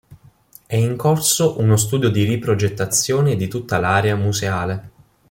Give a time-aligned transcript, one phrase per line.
[0.65, 4.89] È in corso uno studio di riprogettazione di tutta l'area museale.